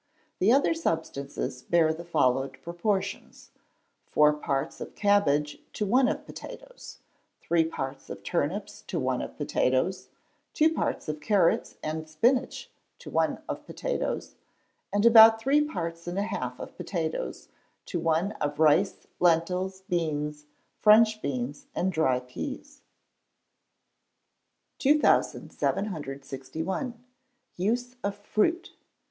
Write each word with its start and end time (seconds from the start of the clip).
The 0.39 0.51
other 0.51 0.73
substances 0.73 1.61
bear 1.61 1.93
the 1.93 2.03
followed 2.03 2.57
proportions: 2.63 3.51
four 4.07 4.33
parts 4.33 4.81
of 4.81 4.95
cabbage 4.95 5.59
to 5.73 5.85
one 5.85 6.07
of 6.07 6.25
potatoes; 6.25 6.97
three 7.39 7.63
parts 7.63 8.09
of 8.09 8.23
turnips 8.23 8.81
to 8.87 8.99
one 8.99 9.21
of 9.21 9.37
potatoes; 9.37 10.09
two 10.55 10.73
parts 10.73 11.07
of 11.07 11.19
carrots 11.19 11.75
and 11.83 12.09
spinach 12.09 12.71
to 12.97 13.11
one 13.11 13.43
of 13.47 13.63
potatoes; 13.67 14.33
and 14.91 15.05
about 15.05 15.39
three 15.39 15.61
parts 15.61 16.07
and 16.07 16.17
a 16.17 16.23
half 16.23 16.59
of 16.59 16.75
potatoes 16.77 17.49
to 17.85 17.99
one 17.99 18.31
of 18.41 18.57
rice, 18.57 19.05
lentils, 19.19 19.81
beans, 19.81 20.47
French 20.79 21.21
beans, 21.21 21.67
and 21.75 21.91
dry 21.93 22.19
peas. 22.19 22.81
2761. 24.79 27.03
Use 27.55 27.95
of 28.03 28.15
Fruit. 28.15 28.71